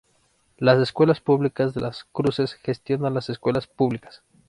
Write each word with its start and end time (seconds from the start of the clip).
Las 0.57 0.79
Escuelas 0.79 1.19
Públicas 1.21 1.75
de 1.75 1.81
Las 1.81 2.05
Cruces 2.11 2.55
gestiona 2.55 3.11
las 3.11 3.29
escuelas 3.29 3.67
públicas. 3.67 4.23